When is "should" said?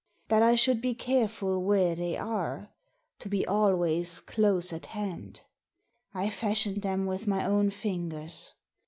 0.55-0.81